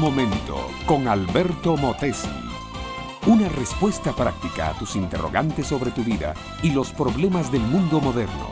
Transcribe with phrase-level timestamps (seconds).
[0.00, 2.30] momento con Alberto Motesi.
[3.26, 8.48] Una respuesta práctica a tus interrogantes sobre tu vida y los problemas del mundo moderno.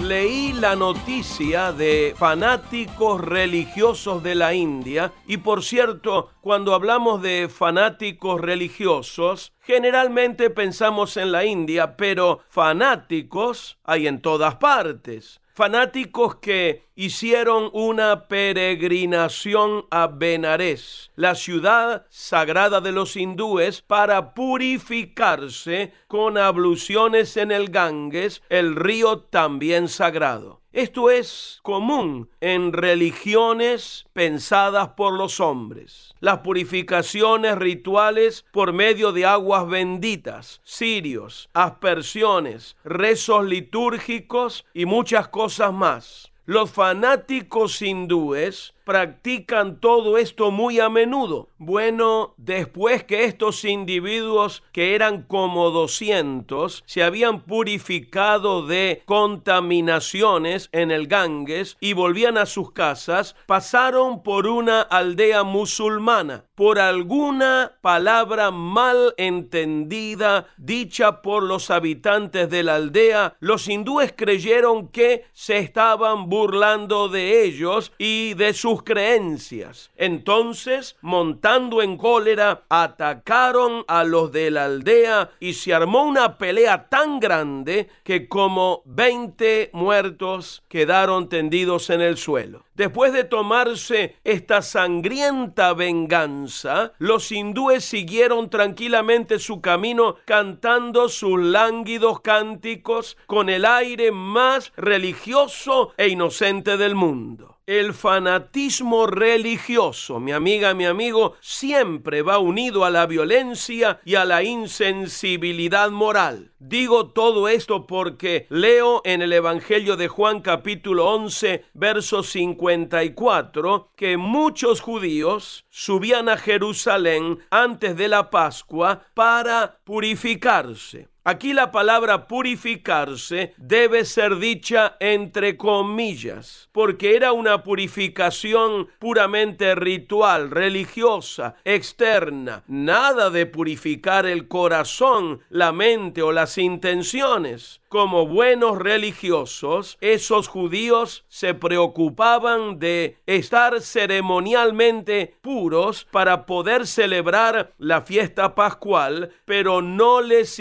[0.00, 7.48] Leí la noticia de fanáticos religiosos de la India y por cierto, cuando hablamos de
[7.48, 16.86] fanáticos religiosos, generalmente pensamos en la India, pero fanáticos hay en todas partes fanáticos que
[16.94, 27.36] hicieron una peregrinación a Benares, la ciudad sagrada de los hindúes, para purificarse con abluciones
[27.36, 30.61] en el Ganges, el río también sagrado.
[30.72, 36.14] Esto es común en religiones pensadas por los hombres.
[36.20, 45.74] Las purificaciones rituales por medio de aguas benditas, cirios, aspersiones, rezos litúrgicos y muchas cosas
[45.74, 46.32] más.
[46.46, 51.48] Los fanáticos hindúes practican todo esto muy a menudo.
[51.58, 60.90] Bueno, después que estos individuos, que eran como 200, se habían purificado de contaminaciones en
[60.90, 66.46] el Ganges y volvían a sus casas, pasaron por una aldea musulmana.
[66.54, 74.88] Por alguna palabra mal entendida dicha por los habitantes de la aldea, los hindúes creyeron
[74.88, 79.90] que se estaban burlando de ellos y de sus creencias.
[79.98, 86.88] Entonces, montando en cólera, atacaron a los de la aldea y se armó una pelea
[86.88, 92.64] tan grande que como 20 muertos quedaron tendidos en el suelo.
[92.74, 102.22] Después de tomarse esta sangrienta venganza, los hindúes siguieron tranquilamente su camino cantando sus lánguidos
[102.22, 107.51] cánticos con el aire más religioso e inocente del mundo.
[107.66, 114.24] El fanatismo religioso, mi amiga, mi amigo, siempre va unido a la violencia y a
[114.24, 116.50] la insensibilidad moral.
[116.58, 124.16] Digo todo esto porque leo en el Evangelio de Juan capítulo 11, verso 54, que
[124.16, 131.11] muchos judíos subían a Jerusalén antes de la Pascua para purificarse.
[131.24, 140.50] Aquí la palabra purificarse debe ser dicha entre comillas, porque era una purificación puramente ritual,
[140.50, 147.80] religiosa, externa, nada de purificar el corazón, la mente o las intenciones.
[147.88, 158.00] Como buenos religiosos, esos judíos se preocupaban de estar ceremonialmente puros para poder celebrar la
[158.00, 160.58] fiesta pascual, pero no les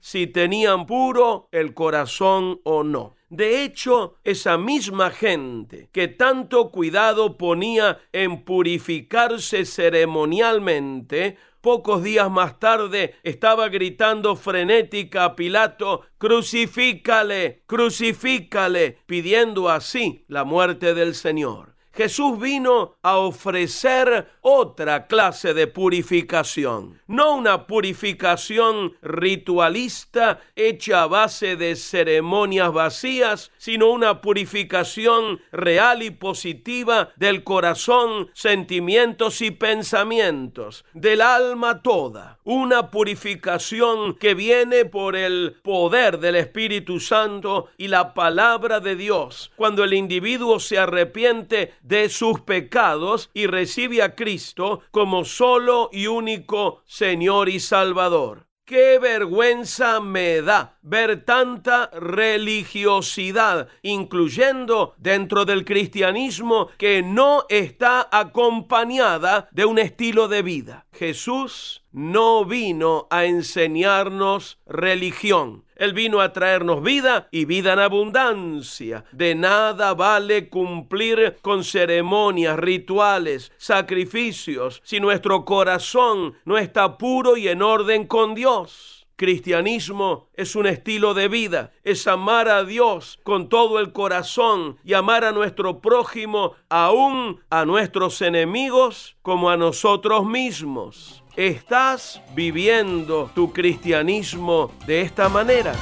[0.00, 3.16] si tenían puro el corazón o no.
[3.30, 12.60] De hecho, esa misma gente que tanto cuidado ponía en purificarse ceremonialmente, Pocos días más
[12.60, 21.74] tarde estaba gritando frenética a Pilato, crucifícale, crucifícale, pidiendo así la muerte del Señor.
[21.98, 31.56] Jesús vino a ofrecer otra clase de purificación, no una purificación ritualista hecha a base
[31.56, 41.20] de ceremonias vacías, sino una purificación real y positiva del corazón, sentimientos y pensamientos, del
[41.20, 42.38] alma toda.
[42.44, 49.50] Una purificación que viene por el poder del Espíritu Santo y la palabra de Dios.
[49.56, 56.06] Cuando el individuo se arrepiente de sus pecados y recibe a Cristo como solo y
[56.06, 58.48] único Señor y Salvador.
[58.68, 69.48] Qué vergüenza me da ver tanta religiosidad, incluyendo dentro del cristianismo, que no está acompañada
[69.52, 70.86] de un estilo de vida.
[70.92, 75.64] Jesús no vino a enseñarnos religión.
[75.78, 79.04] Él vino a traernos vida y vida en abundancia.
[79.12, 87.48] De nada vale cumplir con ceremonias, rituales, sacrificios, si nuestro corazón no está puro y
[87.48, 88.98] en orden con Dios.
[89.18, 94.94] Cristianismo es un estilo de vida, es amar a Dios con todo el corazón y
[94.94, 101.24] amar a nuestro prójimo, aún a nuestros enemigos, como a nosotros mismos.
[101.38, 105.72] ¿Estás viviendo tu cristianismo de esta manera?